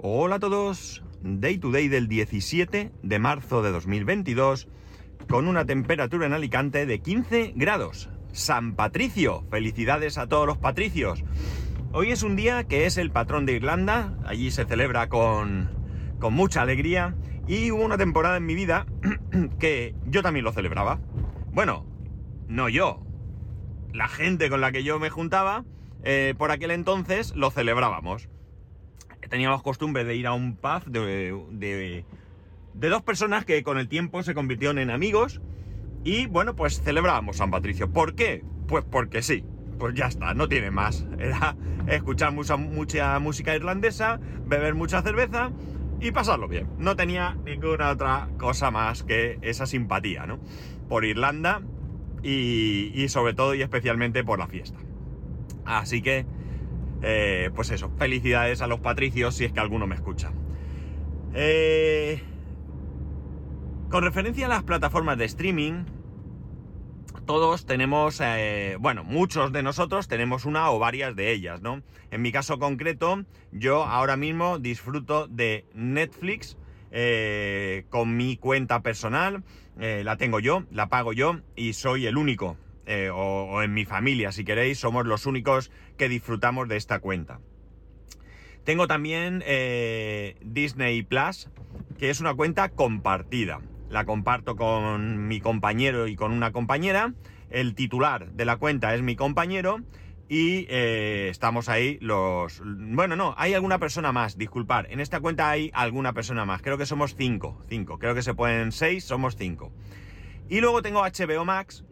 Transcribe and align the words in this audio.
Hola 0.00 0.36
a 0.36 0.38
todos, 0.38 1.02
Day 1.22 1.58
to 1.58 1.72
Day 1.72 1.88
del 1.88 2.06
17 2.06 2.92
de 3.02 3.18
marzo 3.18 3.62
de 3.62 3.72
2022, 3.72 4.68
con 5.28 5.48
una 5.48 5.64
temperatura 5.64 6.24
en 6.24 6.34
Alicante 6.34 6.86
de 6.86 7.00
15 7.00 7.54
grados. 7.56 8.08
San 8.30 8.76
Patricio, 8.76 9.44
felicidades 9.50 10.16
a 10.16 10.28
todos 10.28 10.46
los 10.46 10.56
patricios. 10.56 11.24
Hoy 11.90 12.12
es 12.12 12.22
un 12.22 12.36
día 12.36 12.62
que 12.62 12.86
es 12.86 12.96
el 12.96 13.10
patrón 13.10 13.44
de 13.44 13.54
Irlanda, 13.54 14.16
allí 14.24 14.52
se 14.52 14.66
celebra 14.66 15.08
con, 15.08 15.68
con 16.20 16.32
mucha 16.32 16.62
alegría 16.62 17.16
y 17.48 17.72
hubo 17.72 17.84
una 17.84 17.98
temporada 17.98 18.36
en 18.36 18.46
mi 18.46 18.54
vida 18.54 18.86
que 19.58 19.96
yo 20.06 20.22
también 20.22 20.44
lo 20.44 20.52
celebraba. 20.52 21.00
Bueno, 21.50 21.84
no 22.46 22.68
yo, 22.68 23.02
la 23.92 24.06
gente 24.06 24.48
con 24.48 24.60
la 24.60 24.70
que 24.70 24.84
yo 24.84 25.00
me 25.00 25.10
juntaba, 25.10 25.64
eh, 26.04 26.36
por 26.38 26.52
aquel 26.52 26.70
entonces 26.70 27.34
lo 27.34 27.50
celebrábamos 27.50 28.28
teníamos 29.28 29.62
costumbre 29.62 30.04
de 30.04 30.16
ir 30.16 30.26
a 30.26 30.32
un 30.32 30.56
pub 30.56 30.84
de, 30.86 32.04
dos 32.74 33.02
personas 33.02 33.44
que 33.44 33.62
con 33.62 33.78
el 33.78 33.88
tiempo 33.88 34.22
se 34.22 34.34
convirtieron 34.34 34.78
en 34.78 34.90
amigos 34.90 35.40
y 36.04 36.26
bueno, 36.26 36.54
pues 36.56 36.80
celebrábamos 36.82 37.36
San 37.36 37.50
Patricio. 37.50 37.90
¿Por 37.90 38.14
qué? 38.14 38.44
Pues 38.66 38.84
porque 38.84 39.22
sí. 39.22 39.44
Pues 39.78 39.94
ya 39.94 40.06
está, 40.06 40.34
no 40.34 40.48
tiene 40.48 40.70
más. 40.70 41.06
Era 41.18 41.56
escuchar 41.86 42.32
mucha, 42.32 42.56
mucha 42.56 43.18
música 43.20 43.54
irlandesa, 43.54 44.18
beber 44.46 44.74
mucha 44.74 45.02
cerveza 45.02 45.52
y 46.00 46.10
pasarlo 46.10 46.48
bien. 46.48 46.68
No 46.78 46.96
tenía 46.96 47.36
ninguna 47.44 47.90
otra 47.90 48.28
cosa 48.38 48.70
más 48.70 49.04
que 49.04 49.38
esa 49.42 49.66
simpatía, 49.66 50.26
¿no? 50.26 50.40
Por 50.88 51.04
Irlanda 51.04 51.62
y, 52.22 52.90
y 52.94 53.08
sobre 53.08 53.34
todo 53.34 53.54
y 53.54 53.62
especialmente 53.62 54.24
por 54.24 54.38
la 54.38 54.48
fiesta. 54.48 54.78
Así 55.64 56.02
que 56.02 56.26
eh, 57.02 57.50
pues 57.54 57.70
eso, 57.70 57.90
felicidades 57.96 58.60
a 58.62 58.66
los 58.66 58.80
patricios 58.80 59.34
si 59.34 59.44
es 59.44 59.52
que 59.52 59.60
alguno 59.60 59.86
me 59.86 59.94
escucha. 59.94 60.32
Eh, 61.34 62.22
con 63.90 64.02
referencia 64.02 64.46
a 64.46 64.48
las 64.48 64.64
plataformas 64.64 65.16
de 65.18 65.24
streaming, 65.26 65.84
todos 67.26 67.66
tenemos, 67.66 68.20
eh, 68.22 68.76
bueno, 68.80 69.04
muchos 69.04 69.52
de 69.52 69.62
nosotros 69.62 70.08
tenemos 70.08 70.44
una 70.44 70.70
o 70.70 70.78
varias 70.78 71.14
de 71.14 71.30
ellas, 71.30 71.60
¿no? 71.60 71.82
En 72.10 72.22
mi 72.22 72.32
caso 72.32 72.58
concreto, 72.58 73.24
yo 73.52 73.84
ahora 73.84 74.16
mismo 74.16 74.58
disfruto 74.58 75.28
de 75.28 75.66
Netflix 75.74 76.56
con 77.90 78.16
mi 78.16 78.38
cuenta 78.38 78.82
personal, 78.82 79.44
la 79.76 80.16
tengo 80.16 80.40
yo, 80.40 80.64
la 80.70 80.88
pago 80.88 81.12
yo 81.12 81.40
y 81.54 81.74
soy 81.74 82.06
el 82.06 82.16
único 82.16 82.56
eh, 82.88 83.10
o, 83.12 83.62
en 83.62 83.74
mi 83.74 83.84
familia, 83.84 84.32
si 84.32 84.44
queréis, 84.44 84.78
somos 84.78 85.06
los 85.06 85.26
únicos 85.26 85.70
que 85.96 86.08
disfrutamos 86.08 86.68
de 86.68 86.76
esta 86.76 87.00
cuenta. 87.00 87.40
Tengo 88.64 88.86
también 88.86 89.42
eh, 89.46 90.36
Disney 90.42 91.02
Plus, 91.02 91.50
que 91.98 92.10
es 92.10 92.20
una 92.20 92.34
cuenta 92.34 92.70
compartida. 92.70 93.60
La 93.90 94.04
comparto 94.04 94.56
con 94.56 95.28
mi 95.28 95.40
compañero 95.40 96.08
y 96.08 96.16
con 96.16 96.32
una 96.32 96.50
compañera. 96.50 97.12
El 97.50 97.74
titular 97.74 98.32
de 98.32 98.44
la 98.44 98.56
cuenta 98.56 98.94
es 98.94 99.02
mi 99.02 99.16
compañero 99.16 99.80
y 100.28 100.66
eh, 100.68 101.28
estamos 101.30 101.68
ahí 101.68 101.98
los... 102.00 102.62
Bueno, 102.64 103.16
no, 103.16 103.34
hay 103.38 103.54
alguna 103.54 103.78
persona 103.78 104.12
más, 104.12 104.36
disculpar. 104.36 104.86
En 104.90 105.00
esta 105.00 105.20
cuenta 105.20 105.48
hay 105.48 105.70
alguna 105.72 106.12
persona 106.12 106.44
más. 106.44 106.60
Creo 106.60 106.76
que 106.76 106.84
somos 106.84 107.14
cinco. 107.16 107.62
Cinco. 107.68 107.98
Creo 107.98 108.14
que 108.14 108.22
se 108.22 108.34
pueden 108.34 108.72
seis, 108.72 109.04
somos 109.04 109.36
cinco. 109.36 109.72
Y 110.50 110.60
luego 110.60 110.82
tengo 110.82 111.02
HBO 111.02 111.44
Max, 111.44 111.84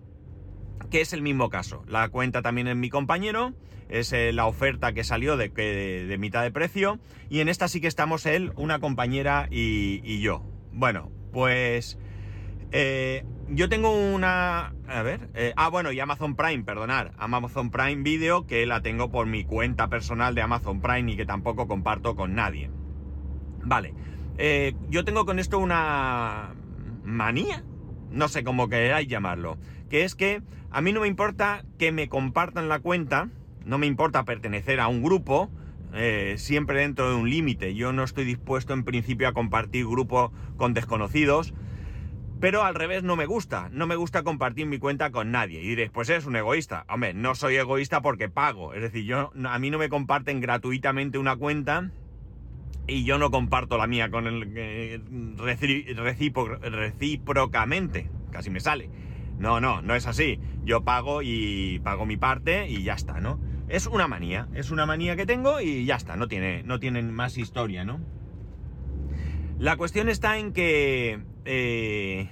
que 0.91 1.01
es 1.01 1.13
el 1.13 1.23
mismo 1.23 1.49
caso. 1.49 1.85
La 1.87 2.09
cuenta 2.09 2.43
también 2.43 2.69
es 2.69 2.77
mi 2.77 2.91
compañero, 2.91 3.55
es 3.89 4.13
eh, 4.13 4.33
la 4.33 4.47
oferta 4.47 4.93
que 4.93 5.05
salió 5.05 5.37
de, 5.37 5.49
de, 5.49 6.19
mitad 6.19 6.43
de 6.43 6.51
precio, 6.51 6.99
y 7.29 7.41
en 7.41 7.49
esta 7.49 7.69
sí 7.69 7.81
que 7.81 7.89
estamos 7.89 8.27
él, 8.27 8.53
una 8.57 8.79
compañera 8.79 9.49
y, 9.51 10.21
yo. 10.21 10.43
Bueno, 10.73 11.11
pues 11.33 11.99
eh, 12.73 13.25
yo 13.49 13.69
tengo 13.69 13.93
una... 13.93 14.75
A 14.89 15.03
ver, 15.03 15.29
eh, 15.35 15.53
ah 15.57 15.69
bueno, 15.69 15.93
y 15.93 16.01
Amazon 16.01 16.37
Prime, 16.37 16.65
perdonar, 16.65 17.13
Amazon 17.19 17.71
Prime 17.71 18.03
Video, 18.03 18.47
que 18.47 18.67
la 18.67 18.83
tengo 18.83 19.11
por 19.11 19.27
mi 19.27 19.45
cuenta 19.45 19.89
personal 19.89 20.35
de 20.35 20.43
Amazon 20.43 20.81
Prime 20.81 21.13
y 21.13 21.17
que 21.17 21.27
tampoco 21.27 21.67
comparto 21.67 22.17
con 22.17 22.35
nadie. 22.35 22.71
Vale, 23.63 23.95
yo 24.91 25.05
tengo 25.05 25.25
con 25.25 25.39
esto 25.41 25.59
una 25.59 26.55
manía, 27.03 27.65
no 28.11 28.29
sé 28.29 28.45
cómo 28.45 28.69
queráis 28.69 29.09
llamarlo, 29.09 29.59
que 29.89 30.05
es 30.05 30.15
que 30.15 30.43
a 30.71 30.81
mí 30.81 30.93
no 30.93 31.01
me 31.01 31.09
importa 31.09 31.65
que 31.79 31.93
me 31.93 32.09
compartan 32.09 32.69
la 32.69 32.81
cuenta, 32.81 33.29
no 33.65 33.79
me 33.79 33.87
importa 33.87 34.25
pertenecer 34.25 34.81
a 34.81 34.89
un 34.89 35.03
grupo, 35.03 35.51
eh, 35.95 36.35
siempre 36.39 36.81
dentro 36.81 37.09
de 37.09 37.17
un 37.17 37.31
límite. 37.31 37.75
Yo 37.75 37.93
no 37.93 38.05
estoy 38.05 38.25
dispuesto 38.25 38.75
en 38.75 38.85
principio 38.85 39.29
a 39.29 39.33
compartir 39.33 39.87
grupo 39.87 40.33
con 40.57 40.75
desconocidos, 40.75 41.55
pero 42.41 42.65
al 42.65 42.75
revés 42.75 43.03
no 43.03 43.17
me 43.17 43.25
gusta, 43.25 43.71
no 43.73 43.87
me 43.87 43.97
gusta 43.97 44.23
compartir 44.23 44.67
mi 44.67 44.79
cuenta 44.79 45.11
con 45.11 45.31
nadie. 45.31 45.63
Y 45.63 45.69
diréis, 45.69 45.91
pues 45.91 46.11
eres 46.11 46.27
un 46.27 46.37
egoísta. 46.37 46.85
Hombre, 46.89 47.15
no 47.15 47.35
soy 47.35 47.57
egoísta 47.57 48.03
porque 48.03 48.29
pago, 48.29 48.75
es 48.75 48.83
decir, 48.83 49.05
yo, 49.05 49.33
a 49.45 49.59
mí 49.59 49.71
no 49.71 49.79
me 49.79 49.89
comparten 49.89 50.41
gratuitamente 50.41 51.19
una 51.19 51.37
cuenta 51.37 51.91
y 52.87 53.05
yo 53.05 53.19
no 53.19 53.31
comparto 53.31 53.79
la 53.79 53.87
mía 53.87 54.11
con 54.11 54.27
el 54.27 54.53
eh, 54.55 55.01
recíprocamente, 56.69 58.11
casi 58.31 58.51
me 58.51 58.61
sale. 58.61 58.91
No, 59.39 59.61
no, 59.61 59.83
no 59.83 59.95
es 59.95 60.07
así. 60.07 60.41
Yo 60.65 60.85
pago 60.85 61.23
y 61.23 61.81
pago 61.81 62.07
mi 62.07 62.17
parte 62.17 62.69
y 62.69 62.83
ya 62.83 62.95
está, 62.95 63.21
¿no? 63.21 63.41
Es 63.69 63.87
una 63.87 64.07
manía, 64.07 64.49
es 64.55 64.71
una 64.71 64.87
manía 64.87 65.17
que 65.17 65.27
tengo 65.27 65.61
y 65.61 65.85
ya 65.85 65.97
está, 65.97 66.17
no 66.17 66.29
tiene, 66.29 66.63
no 66.63 66.79
tienen 66.79 67.13
más 67.13 67.37
historia, 67.37 67.85
¿no? 67.85 68.01
La 69.59 69.77
cuestión 69.77 70.09
está 70.09 70.39
en 70.39 70.53
que, 70.53 71.21
eh, 71.45 72.29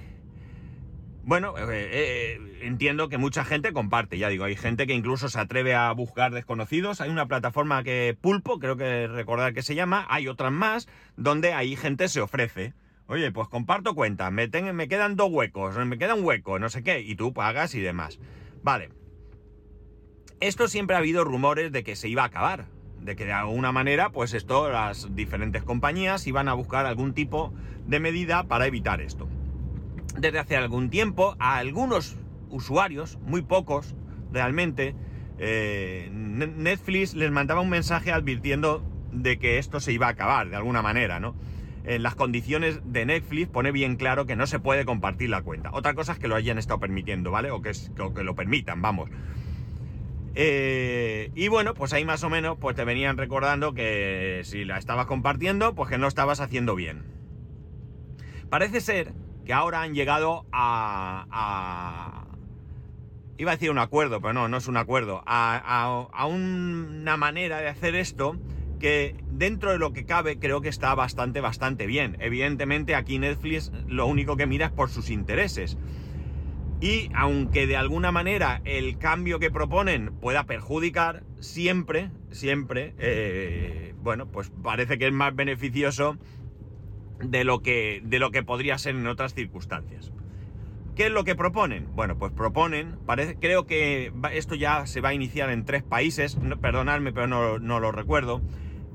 bueno, 1.23 1.55
eh, 1.57 1.89
eh, 1.91 2.59
entiendo 2.61 3.09
que 3.09 3.17
mucha 3.17 3.43
gente 3.43 3.73
comparte, 3.73 4.17
ya 4.17 4.29
digo, 4.29 4.45
hay 4.45 4.55
gente 4.55 4.87
que 4.87 4.93
incluso 4.93 5.27
se 5.27 5.39
atreve 5.39 5.73
a 5.73 5.91
buscar 5.91 6.31
desconocidos, 6.31 7.01
hay 7.01 7.09
una 7.09 7.27
plataforma 7.27 7.83
que 7.83 8.15
Pulpo, 8.19 8.59
creo 8.59 8.77
que 8.77 9.07
recordar 9.07 9.53
que 9.53 9.63
se 9.63 9.75
llama, 9.75 10.05
hay 10.09 10.27
otras 10.27 10.51
más, 10.51 10.87
donde 11.17 11.53
ahí 11.53 11.75
gente 11.75 12.07
se 12.07 12.21
ofrece. 12.21 12.73
Oye, 13.07 13.31
pues 13.31 13.47
comparto 13.47 13.93
cuenta, 13.93 14.31
me, 14.31 14.47
me 14.47 14.87
quedan 14.87 15.15
dos 15.15 15.29
huecos, 15.31 15.77
me 15.85 15.97
queda 15.97 16.15
un 16.15 16.23
hueco, 16.23 16.57
no 16.57 16.69
sé 16.69 16.81
qué, 16.81 17.01
y 17.01 17.15
tú 17.15 17.33
pagas 17.33 17.75
y 17.75 17.79
demás. 17.79 18.19
Vale. 18.63 18.89
Esto 20.39 20.67
siempre 20.67 20.95
ha 20.95 20.99
habido 20.99 21.23
rumores 21.23 21.71
de 21.71 21.83
que 21.83 21.95
se 21.95 22.09
iba 22.09 22.23
a 22.23 22.27
acabar, 22.27 22.65
de 22.99 23.15
que 23.15 23.25
de 23.25 23.33
alguna 23.33 23.71
manera, 23.71 24.09
pues 24.09 24.33
esto, 24.33 24.69
las 24.69 25.15
diferentes 25.15 25.63
compañías 25.63 26.25
iban 26.25 26.47
a 26.47 26.53
buscar 26.53 26.87
algún 26.87 27.13
tipo 27.13 27.53
de 27.85 27.99
medida 27.99 28.43
para 28.45 28.65
evitar 28.65 29.01
esto. 29.01 29.27
Desde 30.17 30.39
hace 30.39 30.57
algún 30.57 30.89
tiempo, 30.89 31.35
a 31.39 31.57
algunos 31.57 32.17
usuarios, 32.49 33.19
muy 33.19 33.43
pocos 33.43 33.95
realmente, 34.31 34.95
eh, 35.37 36.09
Netflix 36.11 37.13
les 37.13 37.31
mandaba 37.31 37.61
un 37.61 37.69
mensaje 37.69 38.11
advirtiendo 38.11 38.83
de 39.11 39.37
que 39.37 39.59
esto 39.59 39.79
se 39.79 39.93
iba 39.93 40.07
a 40.07 40.11
acabar 40.11 40.49
de 40.49 40.55
alguna 40.55 40.81
manera, 40.81 41.19
¿no? 41.19 41.35
En 41.87 42.03
las 42.03 42.15
condiciones 42.15 42.81
de 42.83 43.05
Netflix 43.05 43.47
pone 43.47 43.71
bien 43.71 43.95
claro 43.95 44.25
que 44.25 44.35
no 44.35 44.47
se 44.47 44.59
puede 44.59 44.85
compartir 44.85 45.29
la 45.29 45.41
cuenta. 45.41 45.69
Otra 45.73 45.93
cosa 45.93 46.13
es 46.13 46.19
que 46.19 46.27
lo 46.27 46.35
hayan 46.35 46.57
estado 46.57 46.79
permitiendo, 46.79 47.31
¿vale? 47.31 47.51
O 47.51 47.61
que, 47.61 47.71
que 48.15 48.23
lo 48.23 48.35
permitan, 48.35 48.81
vamos. 48.81 49.09
Eh, 50.35 51.31
y 51.33 51.47
bueno, 51.47 51.73
pues 51.73 51.93
ahí 51.93 52.03
más 52.03 52.23
o 52.23 52.29
menos 52.29 52.57
pues 52.59 52.75
te 52.75 52.83
venían 52.83 53.17
recordando 53.17 53.73
que 53.73 54.41
si 54.43 54.65
la 54.65 54.77
estabas 54.77 55.05
compartiendo, 55.05 55.75
pues 55.75 55.89
que 55.89 55.97
no 55.97 56.07
estabas 56.07 56.41
haciendo 56.41 56.75
bien. 56.75 57.03
Parece 58.49 58.81
ser 58.81 59.13
que 59.45 59.53
ahora 59.53 59.81
han 59.81 59.93
llegado 59.93 60.45
a... 60.51 61.25
a 61.31 62.25
iba 63.37 63.51
a 63.51 63.55
decir 63.55 63.69
un 63.69 63.79
acuerdo, 63.79 64.21
pero 64.21 64.33
no, 64.33 64.47
no 64.47 64.57
es 64.57 64.67
un 64.67 64.77
acuerdo. 64.77 65.23
A 65.25 66.27
una 66.27 67.17
manera 67.17 67.59
de 67.59 67.67
hacer 67.67 67.95
esto 67.95 68.37
que 68.85 69.15
dentro 69.31 69.71
de 69.71 69.79
lo 69.79 69.93
que 69.93 70.05
cabe 70.05 70.37
creo 70.37 70.61
que 70.61 70.69
está 70.69 70.93
bastante, 70.93 71.41
bastante 71.41 71.87
bien. 71.87 72.17
Evidentemente 72.19 72.93
aquí 72.93 73.17
Netflix 73.17 73.71
lo 73.87 74.05
único 74.05 74.37
que 74.37 74.45
mira 74.45 74.67
es 74.67 74.71
por 74.71 74.91
sus 74.91 75.09
intereses. 75.09 75.75
Y 76.81 77.09
aunque 77.15 77.65
de 77.65 77.77
alguna 77.77 78.11
manera 78.11 78.61
el 78.63 78.99
cambio 78.99 79.39
que 79.39 79.49
proponen 79.49 80.13
pueda 80.13 80.43
perjudicar, 80.43 81.23
siempre, 81.39 82.11
siempre, 82.29 82.93
eh, 82.99 83.95
bueno, 84.03 84.27
pues 84.27 84.51
parece 84.61 84.99
que 84.99 85.07
es 85.07 85.13
más 85.13 85.35
beneficioso 85.35 86.17
de 87.17 87.43
lo 87.43 87.63
que, 87.63 88.03
de 88.05 88.19
lo 88.19 88.29
que 88.29 88.43
podría 88.43 88.77
ser 88.77 88.93
en 88.93 89.07
otras 89.07 89.33
circunstancias. 89.33 90.11
¿Qué 90.95 91.07
es 91.07 91.11
lo 91.11 91.23
que 91.23 91.33
proponen? 91.33 91.87
Bueno, 91.95 92.19
pues 92.19 92.31
proponen, 92.33 92.99
creo 93.41 93.65
que 93.65 94.13
esto 94.31 94.53
ya 94.53 94.85
se 94.85 95.01
va 95.01 95.09
a 95.09 95.13
iniciar 95.15 95.49
en 95.49 95.65
tres 95.65 95.81
países, 95.81 96.37
perdonadme, 96.61 97.13
pero 97.13 97.25
no, 97.25 97.57
no 97.57 97.79
lo 97.79 97.91
recuerdo. 97.91 98.43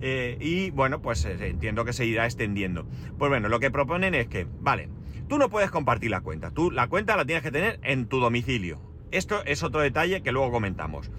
Eh, 0.00 0.36
y 0.40 0.70
bueno, 0.70 1.02
pues 1.02 1.24
eh, 1.24 1.36
entiendo 1.48 1.84
que 1.84 1.92
se 1.92 2.06
irá 2.06 2.24
extendiendo. 2.24 2.86
Pues 3.18 3.28
bueno, 3.28 3.48
lo 3.48 3.60
que 3.60 3.70
proponen 3.70 4.14
es 4.14 4.28
que, 4.28 4.46
vale, 4.60 4.88
tú 5.28 5.38
no 5.38 5.50
puedes 5.50 5.70
compartir 5.70 6.10
la 6.10 6.22
cuenta, 6.22 6.50
tú 6.50 6.70
la 6.70 6.88
cuenta 6.88 7.16
la 7.16 7.24
tienes 7.24 7.42
que 7.42 7.50
tener 7.50 7.80
en 7.82 8.06
tu 8.06 8.20
domicilio. 8.20 8.80
Esto 9.10 9.44
es 9.44 9.62
otro 9.62 9.80
detalle 9.80 10.22
que 10.22 10.32
luego 10.32 10.50
comentamos. 10.50 11.10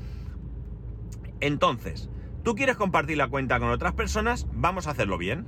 Entonces, 1.40 2.10
Tú 2.44 2.56
quieres 2.56 2.76
compartir 2.76 3.18
la 3.18 3.28
cuenta 3.28 3.60
con 3.60 3.70
otras 3.70 3.94
personas, 3.94 4.48
vamos 4.52 4.88
a 4.88 4.92
hacerlo 4.92 5.20
bien. 5.20 5.46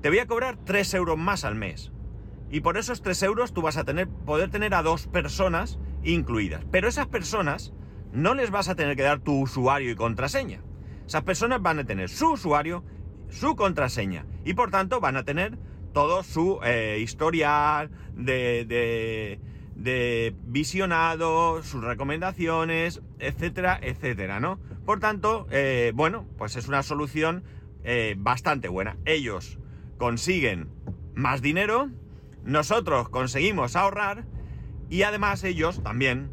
Te 0.00 0.08
voy 0.08 0.18
a 0.18 0.26
cobrar 0.26 0.56
3 0.64 0.94
euros 0.94 1.18
más 1.18 1.44
al 1.44 1.54
mes. 1.54 1.92
Y 2.50 2.60
por 2.60 2.78
esos 2.78 3.02
3 3.02 3.22
euros 3.24 3.52
tú 3.52 3.60
vas 3.60 3.76
a 3.76 3.84
tener, 3.84 4.08
poder 4.08 4.50
tener 4.50 4.74
a 4.74 4.82
dos 4.82 5.06
personas 5.08 5.78
incluidas. 6.02 6.64
Pero 6.70 6.88
esas 6.88 7.06
personas 7.06 7.74
no 8.12 8.34
les 8.34 8.50
vas 8.50 8.70
a 8.70 8.74
tener 8.74 8.96
que 8.96 9.02
dar 9.02 9.20
tu 9.20 9.40
usuario 9.40 9.90
y 9.90 9.94
contraseña. 9.94 10.62
Esas 11.06 11.22
personas 11.22 11.60
van 11.62 11.78
a 11.78 11.84
tener 11.84 12.08
su 12.08 12.32
usuario, 12.32 12.84
su 13.28 13.56
contraseña. 13.56 14.26
Y 14.44 14.54
por 14.54 14.70
tanto 14.70 15.00
van 15.00 15.16
a 15.16 15.24
tener 15.24 15.58
todo 15.92 16.22
su 16.22 16.60
eh, 16.64 16.98
historial 17.00 17.90
de, 18.14 19.38
de, 19.74 20.34
visionado, 20.46 21.62
sus 21.62 21.82
recomendaciones, 21.82 23.02
etcétera, 23.18 23.78
etcétera, 23.82 24.40
¿no? 24.40 24.58
Por 24.86 25.00
tanto, 25.00 25.46
eh, 25.50 25.92
bueno, 25.94 26.26
pues 26.38 26.56
es 26.56 26.68
una 26.68 26.82
solución 26.82 27.44
eh, 27.84 28.14
bastante 28.16 28.68
buena. 28.68 28.96
Ellos 29.04 29.58
consiguen 29.98 30.68
más 31.14 31.42
dinero, 31.42 31.90
nosotros 32.44 33.08
conseguimos 33.08 33.76
ahorrar 33.76 34.24
y 34.88 35.02
además 35.02 35.44
ellos 35.44 35.82
también 35.82 36.30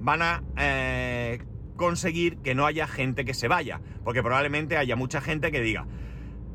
van 0.00 0.22
a 0.22 0.42
conseguir 1.76 2.38
que 2.38 2.54
no 2.54 2.66
haya 2.66 2.86
gente 2.86 3.24
que 3.24 3.34
se 3.34 3.48
vaya, 3.48 3.80
porque 4.04 4.22
probablemente 4.22 4.76
haya 4.76 4.96
mucha 4.96 5.20
gente 5.20 5.50
que 5.50 5.60
diga, 5.60 5.86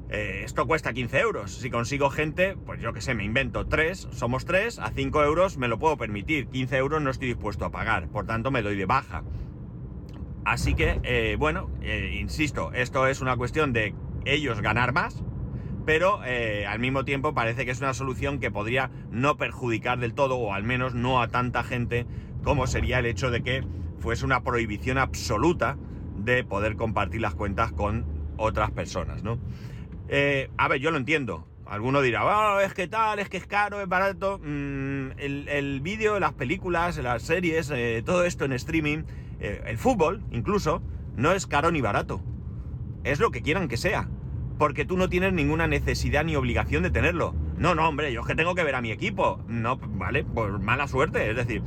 eh, 0.09 0.41
esto 0.43 0.65
cuesta 0.65 0.91
15 0.91 1.19
euros. 1.19 1.51
Si 1.51 1.69
consigo 1.69 2.09
gente, 2.09 2.57
pues 2.65 2.81
yo 2.81 2.93
que 2.93 3.01
sé, 3.01 3.13
me 3.13 3.23
invento 3.23 3.67
3, 3.67 4.09
somos 4.11 4.45
3, 4.45 4.79
a 4.79 4.89
5 4.89 5.23
euros 5.23 5.57
me 5.57 5.67
lo 5.67 5.77
puedo 5.77 5.97
permitir. 5.97 6.47
15 6.47 6.77
euros 6.77 7.01
no 7.01 7.11
estoy 7.11 7.27
dispuesto 7.27 7.65
a 7.65 7.71
pagar, 7.71 8.07
por 8.09 8.25
tanto 8.25 8.49
me 8.49 8.63
doy 8.63 8.75
de 8.75 8.85
baja. 8.85 9.23
Así 10.45 10.73
que, 10.73 10.99
eh, 11.03 11.35
bueno, 11.37 11.69
eh, 11.81 12.17
insisto, 12.19 12.71
esto 12.73 13.05
es 13.05 13.21
una 13.21 13.37
cuestión 13.37 13.71
de 13.71 13.93
ellos 14.25 14.61
ganar 14.61 14.93
más, 14.93 15.23
pero 15.85 16.21
al 16.21 16.79
mismo 16.79 17.03
tiempo 17.03 17.33
parece 17.33 17.65
que 17.65 17.71
es 17.71 17.79
una 17.79 17.95
solución 17.95 18.39
que 18.39 18.51
podría 18.51 18.91
no 19.09 19.37
perjudicar 19.37 19.99
del 19.99 20.13
todo, 20.13 20.37
o 20.37 20.53
al 20.53 20.63
menos 20.63 20.93
no 20.93 21.19
a 21.19 21.29
tanta 21.29 21.63
gente, 21.63 22.05
como 22.43 22.67
sería 22.67 22.99
el 22.99 23.07
hecho 23.07 23.31
de 23.31 23.41
que 23.41 23.63
fuese 23.99 24.25
una 24.25 24.43
prohibición 24.43 24.97
absoluta 24.97 25.77
de 26.17 26.43
poder 26.43 26.75
compartir 26.75 27.21
las 27.21 27.35
cuentas 27.35 27.71
con 27.71 28.05
otras 28.37 28.71
personas, 28.71 29.23
¿no? 29.23 29.39
Eh, 30.07 30.49
a 30.57 30.67
ver, 30.67 30.79
yo 30.79 30.91
lo 30.91 30.97
entiendo. 30.97 31.47
Alguno 31.65 32.01
dirá, 32.01 32.25
oh, 32.25 32.59
es 32.59 32.73
que 32.73 32.87
tal, 32.87 33.19
es 33.19 33.29
que 33.29 33.37
es 33.37 33.45
caro, 33.45 33.79
es 33.79 33.87
barato. 33.87 34.39
Mm, 34.43 35.11
el, 35.17 35.79
vídeo, 35.81 36.19
las 36.19 36.33
películas, 36.33 36.97
las 36.97 37.21
series, 37.21 37.69
eh, 37.71 38.01
todo 38.03 38.25
esto 38.25 38.45
en 38.45 38.53
streaming, 38.53 39.03
eh, 39.39 39.61
el 39.67 39.77
fútbol 39.77 40.23
incluso, 40.31 40.81
no 41.15 41.31
es 41.31 41.45
caro 41.45 41.71
ni 41.71 41.81
barato. 41.81 42.23
Es 43.03 43.19
lo 43.19 43.29
que 43.29 43.43
quieran 43.43 43.67
que 43.67 43.77
sea. 43.77 44.09
Porque 44.57 44.83
tú 44.83 44.97
no 44.97 45.09
tienes 45.09 45.31
ninguna 45.31 45.67
necesidad 45.67 46.25
ni 46.25 46.35
obligación 46.35 46.83
de 46.83 46.89
tenerlo. 46.89 47.35
No, 47.57 47.75
no, 47.75 47.87
hombre, 47.87 48.11
yo 48.11 48.21
es 48.21 48.27
que 48.27 48.35
tengo 48.35 48.55
que 48.55 48.63
ver 48.63 48.75
a 48.75 48.81
mi 48.81 48.91
equipo. 48.91 49.39
No, 49.47 49.77
vale, 49.77 50.23
por 50.23 50.59
mala 50.59 50.87
suerte. 50.87 51.29
Es 51.29 51.35
decir, 51.35 51.61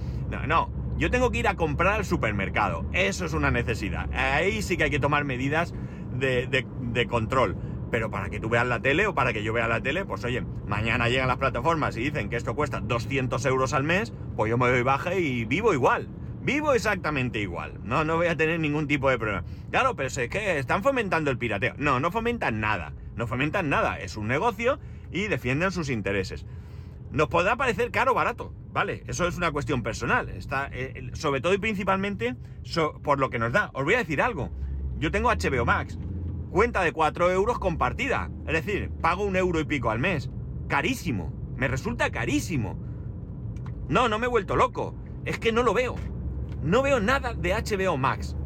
no. 0.47 0.82
Yo 0.97 1.11
tengo 1.11 1.31
que 1.31 1.39
ir 1.39 1.49
a 1.49 1.57
comprar 1.57 1.95
al 1.95 2.05
supermercado. 2.05 2.87
Eso 2.93 3.25
es 3.25 3.33
una 3.33 3.51
necesidad. 3.51 4.13
Ahí 4.13 4.63
sí 4.63 4.77
que 4.77 4.85
hay 4.85 4.91
que 4.91 5.01
tomar 5.01 5.25
medidas 5.25 5.75
de, 6.19 7.07
control 7.09 7.57
pero 7.91 8.11
para 8.11 8.31
que 8.31 8.41
tú 8.41 8.49
veas 8.49 8.67
la 8.67 8.81
tele 8.81 9.07
o 9.07 9.15
para 9.15 9.35
que 9.35 9.43
yo 9.43 9.53
vea 9.53 9.69
la 9.69 9.83
tele, 9.83 10.07
pues 10.07 10.25
oye, 10.25 10.43
mañana 10.67 11.11
llegan 11.11 11.29
las 11.29 11.37
plataformas 11.37 11.95
y 11.99 12.05
dicen 12.05 12.31
que 12.31 12.37
esto 12.37 12.55
cuesta 12.55 12.81
200 12.81 13.45
euros 13.45 13.75
al 13.75 13.85
mes, 13.85 14.15
pues 14.35 14.49
yo 14.49 14.57
me 14.57 14.67
doy 14.67 14.83
baja 14.83 15.15
y 15.15 15.45
vivo 15.45 15.75
igual. 15.75 16.09
Vivo 16.41 16.73
exactamente 16.73 17.39
igual. 17.39 17.81
No, 17.85 18.03
no 18.03 18.17
voy 18.17 18.29
a 18.29 18.37
tener 18.37 18.59
ningún 18.61 18.89
tipo 18.89 19.11
de 19.11 19.19
problema. 19.19 19.45
Claro, 19.71 19.95
pero 19.95 20.09
es 20.09 20.17
que 20.17 20.59
están 20.59 20.83
fomentando 20.83 21.31
el 21.31 21.37
pirateo. 21.37 21.75
No, 21.77 22.01
no 22.01 22.11
fomentan 22.11 22.61
nada. 22.61 22.95
No 23.15 23.27
fomentan 23.27 23.69
nada. 23.69 24.01
Es 24.01 24.17
un 24.17 24.27
negocio 24.27 24.81
y 25.13 25.29
defienden 25.29 25.71
sus 25.71 25.91
intereses. 25.91 26.47
Nos 27.13 27.29
podrá 27.29 27.57
parecer 27.57 27.91
caro 27.91 28.13
o 28.13 28.15
barato, 28.15 28.55
¿vale? 28.73 29.05
Eso 29.07 29.27
es 29.27 29.37
una 29.37 29.53
cuestión 29.53 29.83
personal. 29.83 30.29
Está, 30.31 30.69
eh, 30.73 31.11
sobre 31.15 31.41
todo 31.41 31.55
y 31.55 31.59
principalmente 31.59 32.37
por 33.03 33.19
lo 33.19 33.31
que 33.31 33.39
nos 33.39 33.53
da. 33.53 33.71
Os 33.75 33.85
voy 33.85 33.95
a 33.95 33.99
decir 33.99 34.23
algo. 34.23 34.51
Yo 34.99 35.11
tengo 35.11 35.31
HBO 35.31 35.65
Max 35.65 35.99
cuenta 36.51 36.83
de 36.83 36.93
4 36.93 37.31
euros 37.31 37.59
compartida. 37.59 38.31
Es 38.47 38.53
decir, 38.53 38.91
pago 39.01 39.25
un 39.25 39.37
euro 39.37 39.61
y 39.61 39.65
pico 39.65 39.91
al 39.91 39.99
mes. 39.99 40.31
Carísimo. 40.69 41.33
Me 41.57 41.69
resulta 41.69 42.11
carísimo. 42.11 42.79
No, 43.89 44.09
no 44.09 44.19
me 44.19 44.27
he 44.27 44.31
vuelto 44.31 44.57
loco. 44.57 44.95
Es 45.25 45.39
que 45.39 45.53
no 45.53 45.63
lo 45.63 45.75
veo. 45.75 45.97
No 46.63 46.83
veo 46.83 47.01
nada 47.01 47.35
de 47.35 47.55
HBO 47.55 47.97
Max. 47.97 48.37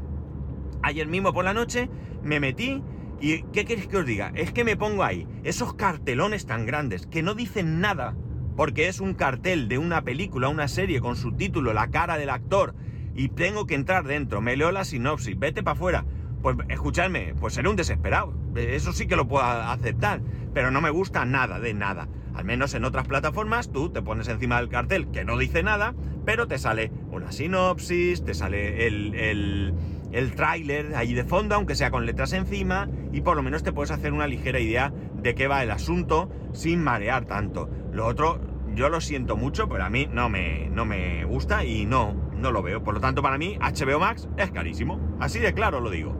Ayer 0.82 1.06
mismo 1.06 1.32
por 1.32 1.44
la 1.44 1.55
noche 1.55 1.90
me 2.22 2.40
metí 2.40 2.82
y 3.20 3.43
¿qué 3.44 3.64
queréis 3.64 3.88
que 3.88 3.99
os 3.99 4.06
diga? 4.06 4.32
Es 4.34 4.52
que 4.52 4.64
me 4.64 4.76
pongo 4.76 5.02
ahí 5.02 5.26
esos 5.43 5.75
cartelones 5.75 6.46
tan 6.46 6.67
grandes 6.67 7.06
que 7.06 7.22
no 7.22 7.34
dicen 7.34 7.81
nada 7.81 8.17
porque 8.56 8.88
es 8.88 9.00
un 9.00 9.14
cartel 9.14 9.69
de 9.69 9.79
una 9.79 10.03
película, 10.03 10.49
una 10.49 10.69
serie 10.69 11.00
con 11.00 11.17
su 11.17 11.32
título, 11.32 11.73
la 11.73 11.88
cara 11.88 12.17
del 12.17 12.31
actor 12.31 12.75
y 13.14 13.29
tengo 13.29 13.67
que 13.67 13.75
entrar 13.75 14.05
dentro, 14.05 14.41
me 14.41 14.56
leo 14.56 14.73
la 14.73 14.85
sinopsis, 14.85 15.38
vete 15.38 15.62
para 15.62 15.75
afuera. 15.75 16.05
Pues 16.43 16.56
escuchadme, 16.69 17.35
pues 17.41 17.55
seré 17.55 17.69
un 17.69 17.76
desesperado. 17.76 18.35
Eso 18.55 18.93
sí 18.93 19.06
que 19.06 19.17
lo 19.17 19.26
puedo 19.26 19.44
aceptar. 19.44 20.20
Pero 20.55 20.70
no 20.70 20.81
me 20.81 20.91
gusta 20.91 21.25
nada 21.25 21.58
de 21.58 21.75
nada. 21.75 22.08
Al 22.35 22.44
menos 22.44 22.75
en 22.75 22.85
otras 22.85 23.08
plataformas 23.08 23.73
tú 23.73 23.88
te 23.91 24.03
pones 24.03 24.29
encima 24.29 24.58
del 24.58 24.69
cartel 24.69 25.11
que 25.11 25.25
no 25.25 25.38
dice 25.38 25.62
nada, 25.62 25.94
pero 26.26 26.47
te 26.47 26.58
sale 26.58 26.93
una 27.11 27.32
sinopsis, 27.32 28.25
te 28.25 28.35
sale 28.35 28.87
el, 28.87 29.14
el, 29.14 29.75
el 30.12 30.35
tráiler 30.35 30.94
ahí 30.94 31.14
de 31.14 31.25
fondo, 31.25 31.55
aunque 31.55 31.75
sea 31.75 31.91
con 31.91 32.05
letras 32.05 32.35
encima, 32.35 32.88
y 33.12 33.23
por 33.23 33.37
lo 33.37 33.43
menos 33.43 33.62
te 33.62 33.73
puedes 33.73 33.91
hacer 33.91 34.12
una 34.12 34.26
ligera 34.26 34.61
idea 34.61 34.93
de 35.26 35.34
qué 35.34 35.49
va 35.49 35.62
el 35.62 35.73
asunto 35.73 36.31
sin 36.52 36.82
marear 36.82 37.26
tanto. 37.26 37.69
Lo 37.93 38.06
otro, 38.06 38.40
yo 38.75 38.88
lo 38.88 39.00
siento 39.00 39.37
mucho, 39.37 39.69
pero 39.69 39.84
a 39.84 39.90
mí 39.90 40.08
no 40.11 40.28
me, 40.28 40.69
no 40.70 40.84
me 40.84 41.25
gusta 41.25 41.64
y 41.64 41.84
no, 41.84 42.14
no 42.37 42.52
lo 42.52 42.62
veo. 42.62 42.82
Por 42.84 42.94
lo 42.94 43.00
tanto, 43.00 43.23
para 43.23 43.37
mí, 43.37 43.58
HBO 43.61 43.99
Max 43.99 44.28
es 44.37 44.52
carísimo. 44.52 45.00
Así 45.19 45.40
de 45.40 45.52
claro 45.52 45.81
lo 45.81 45.90
digo. 45.90 46.17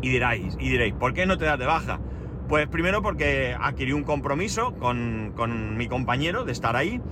Y 0.00 0.08
diréis, 0.08 0.56
y 0.58 0.70
diréis, 0.70 0.94
¿por 0.94 1.12
qué 1.12 1.26
no 1.26 1.36
te 1.36 1.44
das 1.44 1.58
de 1.58 1.66
baja? 1.66 2.00
Pues 2.48 2.68
primero 2.68 3.02
porque 3.02 3.54
adquirí 3.60 3.92
un 3.92 4.02
compromiso 4.02 4.74
con, 4.76 5.34
con 5.36 5.76
mi 5.76 5.86
compañero 5.86 6.44
de 6.44 6.52
estar 6.52 6.76
ahí. 6.76 7.02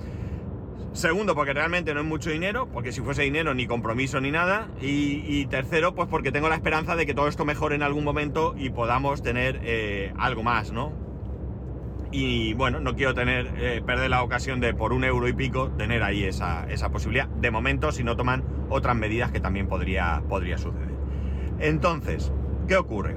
Segundo, 0.93 1.35
porque 1.35 1.53
realmente 1.53 1.93
no 1.93 1.99
es 2.01 2.05
mucho 2.05 2.29
dinero, 2.31 2.67
porque 2.73 2.91
si 2.91 3.01
fuese 3.01 3.21
dinero 3.21 3.53
ni 3.53 3.67
compromiso 3.67 4.19
ni 4.19 4.31
nada. 4.31 4.69
Y, 4.81 5.45
tercero, 5.45 5.93
pues 5.93 6.09
porque 6.09 6.31
tengo 6.31 6.49
la 6.49 6.55
esperanza 6.55 6.95
de 6.95 7.05
que 7.05 7.13
todo 7.13 7.27
esto 7.27 7.45
mejore 7.45 7.75
en 7.75 7.83
algún 7.83 8.03
momento 8.03 8.55
y 8.57 8.69
podamos 8.69 9.21
tener 9.21 9.59
eh, 9.63 10.13
algo 10.17 10.43
más, 10.43 10.71
¿no? 10.71 11.09
y 12.11 12.53
bueno, 12.55 12.79
no 12.79 12.95
quiero 12.95 13.13
tener, 13.13 13.53
eh, 13.57 13.83
perder 13.85 14.09
la 14.09 14.23
ocasión 14.23 14.59
de 14.59 14.73
por 14.73 14.93
un 14.93 15.03
euro 15.03 15.27
y 15.27 15.33
pico 15.33 15.69
tener 15.69 16.01
ahí 16.01 16.23
esa, 16.23 16.65
posibilidad. 16.91 17.27
De 17.27 17.51
momento, 17.51 17.91
si 17.91 18.03
no 18.03 18.15
toman 18.15 18.43
otras 18.69 18.95
medidas 18.95 19.31
que 19.31 19.39
también 19.39 19.67
podría, 19.67 20.23
podría 20.27 20.57
suceder. 20.57 20.89
Entonces, 21.59 22.31
¿qué 22.67 22.77
ocurre? 22.77 23.15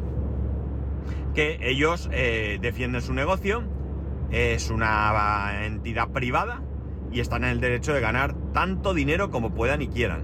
Que 1.34 1.58
ellos 1.62 2.10
eh, 2.12 2.58
defienden 2.60 3.00
su 3.00 3.14
negocio, 3.14 3.62
es 4.30 4.70
una 4.70 5.64
entidad 5.64 6.08
privada 6.10 6.60
y 7.12 7.20
están 7.20 7.44
en 7.44 7.50
el 7.50 7.60
derecho 7.60 7.92
de 7.92 8.00
ganar 8.00 8.34
tanto 8.52 8.94
dinero 8.94 9.30
como 9.30 9.54
puedan 9.54 9.82
y 9.82 9.88
quieran, 9.88 10.22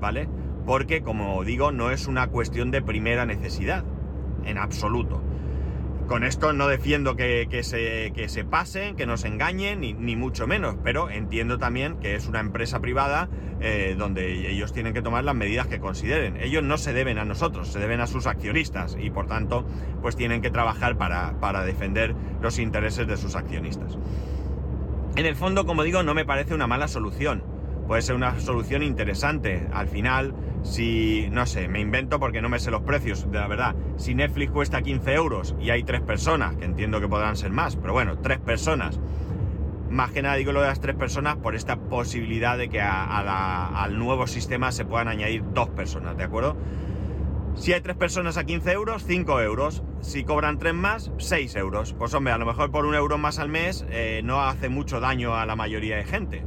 ¿vale? 0.00 0.28
Porque, 0.66 1.02
como 1.02 1.42
digo, 1.44 1.72
no 1.72 1.90
es 1.90 2.06
una 2.06 2.28
cuestión 2.28 2.70
de 2.70 2.82
primera 2.82 3.26
necesidad, 3.26 3.84
en 4.44 4.58
absoluto. 4.58 5.22
Con 6.06 6.24
esto 6.24 6.52
no 6.52 6.66
defiendo 6.66 7.14
que, 7.14 7.46
se, 7.62 8.28
se, 8.28 8.44
pasen, 8.44 8.96
que 8.96 9.06
nos 9.06 9.24
engañen, 9.24 9.80
ni, 9.80 10.16
mucho 10.16 10.48
menos, 10.48 10.74
pero 10.82 11.08
entiendo 11.08 11.58
también 11.58 12.00
que 12.00 12.16
es 12.16 12.26
una 12.26 12.40
empresa 12.40 12.80
privada 12.80 13.28
eh, 13.60 13.94
donde 13.96 14.50
ellos 14.50 14.72
tienen 14.72 14.92
que 14.92 15.02
tomar 15.02 15.22
las 15.22 15.36
medidas 15.36 15.68
que 15.68 15.78
consideren. 15.78 16.36
Ellos 16.40 16.64
no 16.64 16.78
se 16.78 16.92
deben 16.92 17.18
a 17.18 17.24
nosotros, 17.24 17.68
se 17.68 17.78
deben 17.78 18.00
a 18.00 18.08
sus 18.08 18.26
accionistas 18.26 18.96
y 19.00 19.10
por 19.10 19.28
tanto 19.28 19.64
pues 20.02 20.16
tienen 20.16 20.42
que 20.42 20.50
trabajar 20.50 20.98
para, 20.98 21.38
para 21.38 21.64
defender 21.64 22.16
los 22.42 22.58
intereses 22.58 23.06
de 23.06 23.16
sus 23.16 23.36
accionistas. 23.36 23.96
En 25.16 25.26
el 25.26 25.36
fondo, 25.36 25.66
como 25.66 25.82
digo, 25.82 26.02
no 26.02 26.14
me 26.14 26.24
parece 26.24 26.54
una 26.54 26.66
mala 26.66 26.88
solución. 26.88 27.42
Puede 27.86 28.02
ser 28.02 28.14
una 28.14 28.38
solución 28.38 28.82
interesante. 28.82 29.66
Al 29.72 29.88
final, 29.88 30.32
si, 30.62 31.28
no 31.32 31.46
sé, 31.46 31.66
me 31.66 31.80
invento 31.80 32.20
porque 32.20 32.40
no 32.40 32.48
me 32.48 32.60
sé 32.60 32.70
los 32.70 32.82
precios, 32.82 33.30
de 33.30 33.38
la 33.38 33.48
verdad, 33.48 33.74
si 33.96 34.14
Netflix 34.14 34.52
cuesta 34.52 34.82
15 34.82 35.12
euros 35.14 35.54
y 35.60 35.70
hay 35.70 35.82
tres 35.82 36.00
personas, 36.00 36.56
que 36.56 36.64
entiendo 36.64 37.00
que 37.00 37.08
podrán 37.08 37.36
ser 37.36 37.50
más, 37.50 37.74
pero 37.76 37.92
bueno, 37.92 38.18
tres 38.18 38.38
personas, 38.38 39.00
más 39.90 40.12
que 40.12 40.22
nada 40.22 40.36
digo 40.36 40.52
lo 40.52 40.60
de 40.60 40.68
las 40.68 40.80
tres 40.80 40.94
personas 40.94 41.36
por 41.36 41.56
esta 41.56 41.76
posibilidad 41.76 42.56
de 42.56 42.68
que 42.68 42.80
al 42.80 43.98
nuevo 43.98 44.28
sistema 44.28 44.70
se 44.70 44.84
puedan 44.84 45.08
añadir 45.08 45.42
dos 45.52 45.68
personas, 45.70 46.16
¿de 46.16 46.22
acuerdo? 46.22 46.56
Si 47.54 47.72
hay 47.72 47.80
tres 47.80 47.96
personas 47.96 48.36
a 48.36 48.44
15 48.44 48.72
euros, 48.72 49.04
5 49.04 49.40
euros. 49.40 49.82
Si 50.00 50.24
cobran 50.24 50.58
tres 50.58 50.74
más, 50.74 51.10
6 51.18 51.56
euros. 51.56 51.92
Pues 51.92 52.14
hombre, 52.14 52.32
a 52.32 52.38
lo 52.38 52.46
mejor 52.46 52.70
por 52.70 52.86
un 52.86 52.94
euro 52.94 53.18
más 53.18 53.38
al 53.38 53.48
mes 53.48 53.84
eh, 53.90 54.22
no 54.24 54.40
hace 54.42 54.68
mucho 54.68 55.00
daño 55.00 55.34
a 55.34 55.44
la 55.46 55.56
mayoría 55.56 55.96
de 55.96 56.04
gente. 56.04 56.44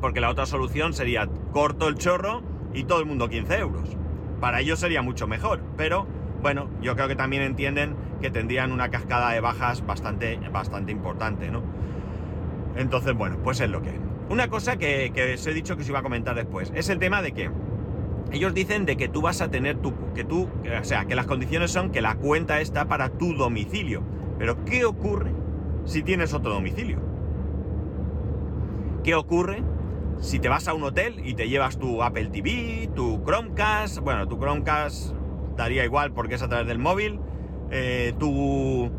Porque 0.00 0.20
la 0.20 0.30
otra 0.30 0.46
solución 0.46 0.92
sería 0.92 1.28
corto 1.52 1.88
el 1.88 1.96
chorro 1.96 2.42
y 2.72 2.84
todo 2.84 3.00
el 3.00 3.06
mundo 3.06 3.28
15 3.28 3.58
euros. 3.58 3.96
Para 4.40 4.60
ellos 4.60 4.78
sería 4.78 5.02
mucho 5.02 5.26
mejor, 5.26 5.60
pero 5.76 6.06
bueno, 6.42 6.68
yo 6.80 6.94
creo 6.94 7.08
que 7.08 7.16
también 7.16 7.42
entienden 7.42 7.96
que 8.20 8.30
tendrían 8.30 8.72
una 8.72 8.90
cascada 8.90 9.30
de 9.30 9.40
bajas 9.40 9.84
bastante, 9.86 10.36
bastante 10.52 10.92
importante, 10.92 11.50
¿no? 11.50 11.62
Entonces, 12.76 13.14
bueno, 13.14 13.38
pues 13.42 13.60
es 13.60 13.70
lo 13.70 13.80
que. 13.82 13.98
Una 14.28 14.48
cosa 14.48 14.76
que, 14.76 15.12
que 15.14 15.34
os 15.34 15.46
he 15.46 15.54
dicho 15.54 15.76
que 15.76 15.82
os 15.82 15.88
iba 15.88 16.00
a 16.00 16.02
comentar 16.02 16.34
después, 16.34 16.72
es 16.74 16.88
el 16.88 16.98
tema 16.98 17.22
de 17.22 17.32
que 17.32 17.50
ellos 18.32 18.54
dicen 18.54 18.84
de 18.86 18.96
que 18.96 19.08
tú 19.08 19.22
vas 19.22 19.40
a 19.40 19.50
tener 19.50 19.76
tu, 19.76 19.92
que 20.14 20.24
tú, 20.24 20.48
o 20.80 20.84
sea, 20.84 21.04
que 21.04 21.14
las 21.14 21.26
condiciones 21.26 21.70
son 21.70 21.90
que 21.90 22.00
la 22.00 22.16
cuenta 22.16 22.60
está 22.60 22.86
para 22.86 23.10
tu 23.10 23.34
domicilio. 23.34 24.02
Pero 24.38 24.64
¿qué 24.64 24.84
ocurre 24.84 25.32
si 25.84 26.02
tienes 26.02 26.34
otro 26.34 26.52
domicilio? 26.52 26.98
¿Qué 29.02 29.14
ocurre 29.14 29.62
si 30.20 30.38
te 30.38 30.48
vas 30.48 30.68
a 30.68 30.74
un 30.74 30.82
hotel 30.82 31.20
y 31.24 31.34
te 31.34 31.48
llevas 31.48 31.78
tu 31.78 32.02
Apple 32.02 32.26
TV, 32.26 32.88
tu 32.94 33.22
Chromecast, 33.24 33.98
bueno, 33.98 34.26
tu 34.26 34.38
Chromecast 34.38 35.12
daría 35.56 35.84
igual 35.84 36.12
porque 36.12 36.36
es 36.36 36.42
a 36.42 36.48
través 36.48 36.66
del 36.66 36.78
móvil, 36.78 37.20
eh, 37.70 38.14
tu, 38.18 38.90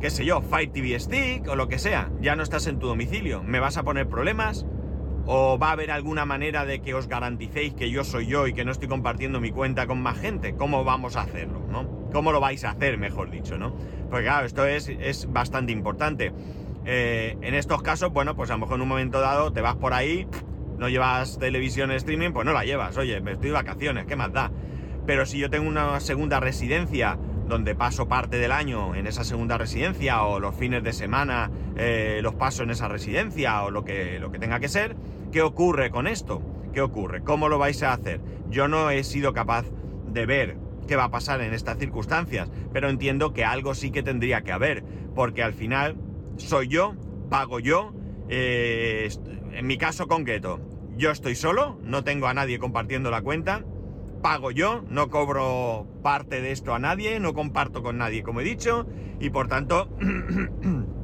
qué 0.00 0.10
sé 0.10 0.24
yo, 0.24 0.42
Fire 0.42 0.70
TV 0.70 0.98
Stick 0.98 1.48
o 1.48 1.56
lo 1.56 1.68
que 1.68 1.78
sea, 1.78 2.10
ya 2.20 2.36
no 2.36 2.42
estás 2.42 2.66
en 2.66 2.78
tu 2.78 2.88
domicilio, 2.88 3.42
¿me 3.42 3.60
vas 3.60 3.76
a 3.76 3.82
poner 3.84 4.08
problemas? 4.08 4.66
¿O 5.26 5.58
va 5.58 5.68
a 5.68 5.72
haber 5.72 5.90
alguna 5.90 6.26
manera 6.26 6.66
de 6.66 6.80
que 6.80 6.92
os 6.92 7.08
garanticéis 7.08 7.72
que 7.74 7.90
yo 7.90 8.04
soy 8.04 8.26
yo 8.26 8.46
y 8.46 8.52
que 8.52 8.64
no 8.64 8.72
estoy 8.72 8.88
compartiendo 8.88 9.40
mi 9.40 9.50
cuenta 9.50 9.86
con 9.86 10.02
más 10.02 10.18
gente? 10.18 10.54
¿Cómo 10.54 10.84
vamos 10.84 11.16
a 11.16 11.22
hacerlo, 11.22 11.60
no? 11.70 12.10
¿Cómo 12.12 12.30
lo 12.30 12.40
vais 12.40 12.64
a 12.64 12.70
hacer, 12.70 12.98
mejor 12.98 13.30
dicho, 13.30 13.56
no? 13.56 13.74
Porque 14.10 14.26
claro, 14.26 14.46
esto 14.46 14.66
es, 14.66 14.88
es 14.88 15.32
bastante 15.32 15.72
importante. 15.72 16.32
Eh, 16.84 17.38
en 17.40 17.54
estos 17.54 17.82
casos, 17.82 18.12
bueno, 18.12 18.36
pues 18.36 18.50
a 18.50 18.54
lo 18.54 18.60
mejor 18.60 18.76
en 18.76 18.82
un 18.82 18.88
momento 18.88 19.20
dado 19.20 19.50
te 19.52 19.62
vas 19.62 19.76
por 19.76 19.94
ahí, 19.94 20.28
no 20.78 20.90
llevas 20.90 21.38
televisión 21.38 21.90
streaming, 21.92 22.32
pues 22.32 22.44
no 22.44 22.52
la 22.52 22.64
llevas. 22.64 22.96
Oye, 22.98 23.20
me 23.22 23.32
estoy 23.32 23.48
de 23.48 23.54
vacaciones, 23.54 24.04
¿qué 24.04 24.16
más 24.16 24.32
da? 24.32 24.50
Pero 25.06 25.24
si 25.24 25.38
yo 25.38 25.48
tengo 25.48 25.68
una 25.68 25.98
segunda 26.00 26.40
residencia 26.40 27.18
donde 27.48 27.74
paso 27.74 28.08
parte 28.08 28.38
del 28.38 28.52
año 28.52 28.94
en 28.94 29.06
esa 29.06 29.24
segunda 29.24 29.58
residencia 29.58 30.22
o 30.24 30.40
los 30.40 30.54
fines 30.54 30.82
de 30.82 30.92
semana 30.92 31.50
eh, 31.76 32.20
los 32.22 32.34
paso 32.34 32.62
en 32.62 32.70
esa 32.70 32.88
residencia 32.88 33.62
o 33.64 33.70
lo 33.70 33.84
que, 33.84 34.18
lo 34.18 34.30
que 34.30 34.38
tenga 34.38 34.60
que 34.60 34.68
ser, 34.68 34.96
¿qué 35.32 35.42
ocurre 35.42 35.90
con 35.90 36.06
esto? 36.06 36.42
¿Qué 36.72 36.80
ocurre? 36.80 37.22
¿Cómo 37.22 37.48
lo 37.48 37.58
vais 37.58 37.82
a 37.82 37.92
hacer? 37.92 38.20
Yo 38.48 38.68
no 38.68 38.90
he 38.90 39.04
sido 39.04 39.32
capaz 39.32 39.64
de 40.12 40.26
ver 40.26 40.56
qué 40.86 40.96
va 40.96 41.04
a 41.04 41.10
pasar 41.10 41.40
en 41.40 41.54
estas 41.54 41.78
circunstancias, 41.78 42.50
pero 42.72 42.88
entiendo 42.88 43.32
que 43.32 43.44
algo 43.44 43.74
sí 43.74 43.90
que 43.90 44.02
tendría 44.02 44.42
que 44.42 44.52
haber, 44.52 44.84
porque 45.14 45.42
al 45.42 45.54
final 45.54 45.96
soy 46.36 46.68
yo, 46.68 46.94
pago 47.30 47.58
yo, 47.58 47.92
eh, 48.28 49.08
en 49.52 49.66
mi 49.66 49.78
caso 49.78 50.06
concreto, 50.06 50.60
yo 50.96 51.10
estoy 51.10 51.34
solo, 51.34 51.78
no 51.82 52.04
tengo 52.04 52.26
a 52.26 52.34
nadie 52.34 52.58
compartiendo 52.58 53.10
la 53.10 53.22
cuenta, 53.22 53.64
pago 54.22 54.50
yo, 54.50 54.84
no 54.88 55.10
cobro 55.10 55.86
parte 56.02 56.40
de 56.40 56.52
esto 56.52 56.74
a 56.74 56.78
nadie, 56.78 57.20
no 57.20 57.34
comparto 57.34 57.82
con 57.82 57.98
nadie, 57.98 58.22
como 58.22 58.40
he 58.40 58.44
dicho, 58.44 58.86
y 59.20 59.30
por 59.30 59.48
tanto 59.48 59.88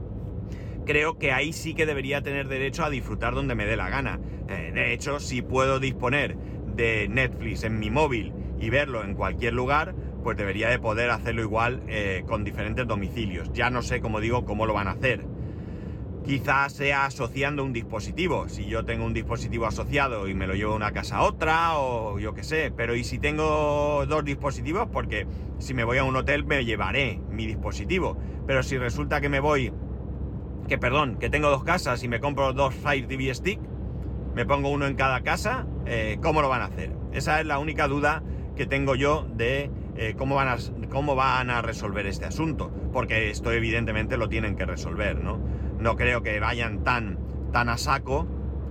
creo 0.90 1.18
que 1.18 1.30
ahí 1.30 1.52
sí 1.52 1.75
que 1.75 1.87
debería 1.87 2.20
tener 2.20 2.49
derecho 2.49 2.85
a 2.85 2.90
disfrutar 2.90 3.32
donde 3.32 3.54
me 3.54 3.64
dé 3.64 3.76
la 3.76 3.88
gana. 3.88 4.18
Eh, 4.49 4.73
de 4.75 4.92
hecho, 4.92 5.20
si 5.20 5.40
puedo 5.40 5.78
disponer 5.78 6.37
de 6.75 7.06
Netflix 7.09 7.62
en 7.62 7.78
mi 7.78 7.90
móvil 7.90 8.32
y 8.59 8.70
verlo 8.70 9.04
en 9.04 9.14
cualquier 9.14 9.54
lugar, 9.54 9.94
pues 10.25 10.37
debería 10.37 10.68
de 10.68 10.80
poder 10.80 11.11
hacerlo 11.11 11.42
igual 11.42 11.85
eh, 11.87 12.25
con 12.26 12.42
diferentes 12.42 12.88
domicilios. 12.88 13.52
Ya 13.52 13.70
no 13.70 13.82
sé, 13.82 14.00
como 14.00 14.18
digo, 14.18 14.44
cómo 14.44 14.66
lo 14.66 14.75
van 14.75 14.88
a 14.88 14.92
hacer. 14.92 15.25
Quizás 16.26 16.73
sea 16.73 17.04
asociando 17.04 17.62
un 17.62 17.73
dispositivo. 17.73 18.49
Si 18.49 18.66
yo 18.66 18.85
tengo 18.85 19.04
un 19.04 19.14
dispositivo 19.14 19.66
asociado 19.66 20.26
y 20.26 20.35
me 20.35 20.49
lo 20.49 20.56
llevo 20.56 20.73
de 20.73 20.78
una 20.78 20.90
casa 20.90 21.18
a 21.18 21.23
otra, 21.23 21.78
o 21.78 22.18
yo 22.18 22.35
qué 22.35 22.42
sé. 22.42 22.73
Pero 22.76 22.97
¿y 22.97 23.04
si 23.04 23.20
tengo 23.20 24.06
dos 24.09 24.25
dispositivos? 24.25 24.88
Porque 24.92 25.28
si 25.61 25.73
me 25.73 25.85
voy 25.85 25.99
a 25.99 26.04
un 26.04 26.16
hotel 26.16 26.44
me 26.44 26.64
llevaré 26.64 27.20
mi 27.30 27.47
dispositivo. 27.47 28.18
Pero 28.44 28.64
si 28.64 28.76
resulta 28.76 29.20
que 29.20 29.28
me 29.28 29.38
voy, 29.38 29.73
que 30.70 30.78
perdón, 30.78 31.16
que 31.16 31.28
tengo 31.28 31.50
dos 31.50 31.64
casas 31.64 32.04
y 32.04 32.08
me 32.08 32.20
compro 32.20 32.52
dos 32.52 32.72
Fire 32.72 33.08
TV 33.08 33.34
Stick, 33.34 33.58
me 34.36 34.46
pongo 34.46 34.70
uno 34.70 34.86
en 34.86 34.94
cada 34.94 35.22
casa, 35.22 35.66
eh, 35.84 36.18
¿cómo 36.22 36.42
lo 36.42 36.48
van 36.48 36.62
a 36.62 36.66
hacer? 36.66 36.92
Esa 37.12 37.40
es 37.40 37.46
la 37.46 37.58
única 37.58 37.88
duda 37.88 38.22
que 38.54 38.66
tengo 38.66 38.94
yo 38.94 39.26
de 39.34 39.68
eh, 39.96 40.14
cómo, 40.16 40.36
van 40.36 40.46
a, 40.46 40.56
cómo 40.88 41.16
van 41.16 41.50
a 41.50 41.60
resolver 41.60 42.06
este 42.06 42.24
asunto. 42.24 42.70
Porque 42.92 43.30
esto 43.30 43.50
evidentemente 43.50 44.16
lo 44.16 44.28
tienen 44.28 44.54
que 44.54 44.64
resolver, 44.64 45.20
¿no? 45.20 45.40
No 45.80 45.96
creo 45.96 46.22
que 46.22 46.38
vayan 46.38 46.84
tan, 46.84 47.18
tan 47.52 47.68
a 47.68 47.76
saco 47.76 48.28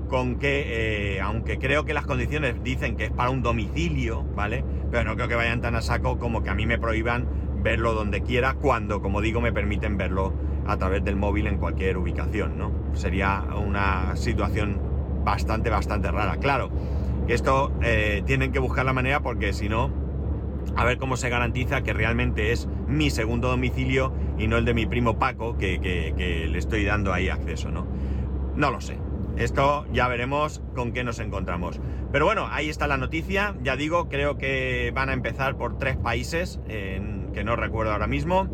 con 0.08 0.40
que, 0.40 1.18
eh, 1.18 1.22
aunque 1.22 1.60
creo 1.60 1.84
que 1.84 1.94
las 1.94 2.06
condiciones 2.06 2.64
dicen 2.64 2.96
que 2.96 3.06
es 3.06 3.12
para 3.12 3.30
un 3.30 3.44
domicilio, 3.44 4.24
¿vale? 4.24 4.64
Pero 4.90 5.04
no 5.04 5.16
creo 5.18 5.28
que 5.28 5.36
vayan 5.36 5.60
tan 5.60 5.76
a 5.76 5.82
saco 5.82 6.18
como 6.18 6.44
que 6.44 6.50
a 6.50 6.56
mí 6.56 6.66
me 6.66 6.78
prohíban 6.78 7.28
verlo 7.62 7.94
donde 7.94 8.22
quiera, 8.22 8.54
cuando, 8.54 9.02
como 9.02 9.20
digo, 9.20 9.42
me 9.42 9.52
permiten 9.52 9.98
verlo 9.98 10.34
a 10.70 10.78
través 10.78 11.04
del 11.04 11.16
móvil 11.16 11.48
en 11.48 11.58
cualquier 11.58 11.98
ubicación, 11.98 12.58
¿no? 12.58 12.72
Sería 12.94 13.44
una 13.56 14.16
situación 14.16 14.80
bastante, 15.24 15.72
bastante 15.72 16.12
rara. 16.12 16.38
Claro, 16.38 16.70
que 17.26 17.34
esto 17.34 17.72
eh, 17.82 18.22
tienen 18.26 18.52
que 18.52 18.60
buscar 18.60 18.86
la 18.86 18.94
manera 18.94 19.22
porque 19.22 19.52
si 19.52 19.68
no, 19.68 19.90
a 20.76 20.86
ver 20.86 21.00
cómo 21.00 21.18
se 21.18 21.30
garantiza 21.30 21.82
que 21.82 21.92
realmente 21.92 22.52
es 22.52 22.68
mi 22.88 23.10
segundo 23.10 23.50
domicilio 23.50 24.14
y 24.38 24.48
no 24.48 24.58
el 24.58 24.66
de 24.66 24.76
mi 24.76 24.86
primo 24.86 25.18
Paco 25.18 25.58
que, 25.58 26.48
le 26.50 26.58
estoy 26.58 26.86
dando 26.86 27.14
ahí 27.14 27.30
acceso, 27.30 27.72
¿no? 27.72 27.88
No 28.56 28.70
lo 28.70 28.80
sé. 28.80 28.98
Esto 29.38 29.86
ya 29.92 30.08
veremos 30.08 30.62
con 30.76 30.92
qué 30.92 31.04
nos 31.04 31.20
encontramos. 31.20 31.80
Pero 32.12 32.26
bueno, 32.26 32.48
ahí 32.52 32.70
está 32.70 32.88
la 32.88 32.98
noticia. 32.98 33.56
Ya 33.64 33.76
digo, 33.76 34.08
creo 34.10 34.38
que 34.38 34.92
van 34.94 35.10
a 35.10 35.14
empezar 35.14 35.56
por 35.56 35.78
tres 35.78 35.98
países, 35.98 36.60
que 36.68 37.44
no 37.46 37.56
recuerdo 37.56 37.94
ahora 37.94 38.08
mismo. 38.08 38.50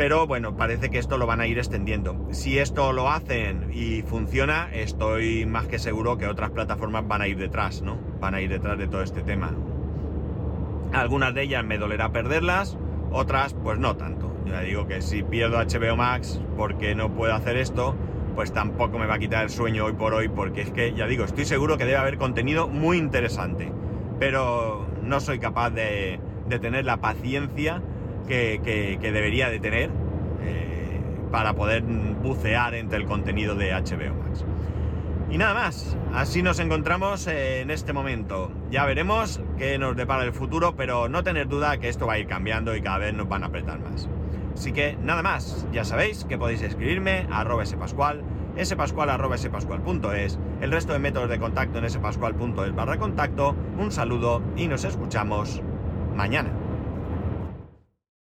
Pero 0.00 0.26
bueno, 0.26 0.56
parece 0.56 0.88
que 0.88 0.96
esto 0.96 1.18
lo 1.18 1.26
van 1.26 1.42
a 1.42 1.46
ir 1.46 1.58
extendiendo. 1.58 2.26
Si 2.30 2.58
esto 2.58 2.94
lo 2.94 3.10
hacen 3.10 3.68
y 3.70 4.00
funciona, 4.00 4.70
estoy 4.72 5.44
más 5.44 5.66
que 5.66 5.78
seguro 5.78 6.16
que 6.16 6.26
otras 6.26 6.52
plataformas 6.52 7.06
van 7.06 7.20
a 7.20 7.28
ir 7.28 7.36
detrás, 7.36 7.82
¿no? 7.82 7.98
Van 8.18 8.34
a 8.34 8.40
ir 8.40 8.48
detrás 8.48 8.78
de 8.78 8.88
todo 8.88 9.02
este 9.02 9.20
tema. 9.22 9.54
Algunas 10.94 11.34
de 11.34 11.42
ellas 11.42 11.66
me 11.66 11.76
dolerá 11.76 12.12
perderlas, 12.12 12.78
otras 13.12 13.52
pues 13.52 13.78
no 13.78 13.94
tanto. 13.98 14.34
Ya 14.46 14.62
digo 14.62 14.86
que 14.86 15.02
si 15.02 15.22
pierdo 15.22 15.58
HBO 15.58 15.96
Max 15.96 16.40
porque 16.56 16.94
no 16.94 17.12
puedo 17.12 17.34
hacer 17.34 17.58
esto, 17.58 17.94
pues 18.34 18.54
tampoco 18.54 18.98
me 18.98 19.04
va 19.04 19.16
a 19.16 19.18
quitar 19.18 19.44
el 19.44 19.50
sueño 19.50 19.84
hoy 19.84 19.92
por 19.92 20.14
hoy 20.14 20.30
porque 20.30 20.62
es 20.62 20.70
que, 20.70 20.94
ya 20.94 21.06
digo, 21.08 21.24
estoy 21.24 21.44
seguro 21.44 21.76
que 21.76 21.84
debe 21.84 21.98
haber 21.98 22.16
contenido 22.16 22.68
muy 22.68 22.96
interesante, 22.96 23.70
pero 24.18 24.86
no 25.02 25.20
soy 25.20 25.38
capaz 25.38 25.68
de, 25.68 26.18
tener 26.48 26.86
la 26.86 26.96
paciencia 27.02 27.82
que, 28.30 28.98
debería 29.00 29.50
de 29.50 29.58
tener 29.58 29.90
eh, 30.42 31.00
para 31.30 31.54
poder 31.54 31.82
bucear 31.82 32.74
entre 32.74 32.98
el 32.98 33.06
contenido 33.06 33.54
de 33.54 33.72
HBO 33.72 34.14
Max. 34.14 34.44
Y 35.30 35.38
nada 35.38 35.54
más, 35.54 35.96
así 36.12 36.42
nos 36.42 36.58
encontramos 36.58 37.26
en 37.28 37.70
este 37.70 37.92
momento. 37.92 38.50
Ya 38.70 38.84
veremos 38.84 39.40
qué 39.58 39.78
nos 39.78 39.96
depara 39.96 40.24
el 40.24 40.32
futuro, 40.32 40.74
pero 40.76 41.08
no 41.08 41.22
tener 41.22 41.48
duda 41.48 41.78
que 41.78 41.88
esto 41.88 42.06
va 42.06 42.14
a 42.14 42.18
ir 42.18 42.26
cambiando 42.26 42.74
y 42.74 42.82
cada 42.82 42.98
vez 42.98 43.14
nos 43.14 43.28
van 43.28 43.44
a 43.44 43.46
apretar 43.46 43.78
más. 43.78 44.08
Así 44.54 44.72
que 44.72 44.96
nada 45.02 45.22
más, 45.22 45.66
ya 45.72 45.84
sabéis 45.84 46.24
que 46.24 46.36
podéis 46.36 46.62
escribirme 46.62 47.26
a 47.30 47.40
arroba 47.40 47.64
spascual, 47.64 48.22
spascual 48.60 49.08
arroba 49.08 49.38
spascual.es, 49.38 50.38
el 50.60 50.72
resto 50.72 50.92
de 50.92 50.98
métodos 50.98 51.30
de 51.30 51.38
contacto 51.38 51.78
en 51.78 51.88
spascual.es 51.88 52.74
barra 52.74 52.98
contacto. 52.98 53.54
Un 53.78 53.92
saludo 53.92 54.42
y 54.56 54.66
nos 54.66 54.84
escuchamos 54.84 55.62
mañana. 56.16 56.50